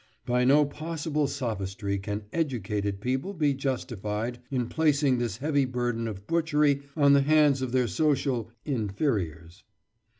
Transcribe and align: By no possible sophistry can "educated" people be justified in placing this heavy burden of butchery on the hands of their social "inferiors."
By 0.25 0.45
no 0.45 0.65
possible 0.65 1.27
sophistry 1.27 1.99
can 1.99 2.23
"educated" 2.33 3.01
people 3.01 3.35
be 3.35 3.53
justified 3.53 4.39
in 4.49 4.67
placing 4.67 5.19
this 5.19 5.37
heavy 5.37 5.65
burden 5.65 6.07
of 6.07 6.25
butchery 6.25 6.81
on 6.97 7.13
the 7.13 7.21
hands 7.21 7.61
of 7.61 7.71
their 7.71 7.87
social 7.87 8.49
"inferiors." 8.65 9.63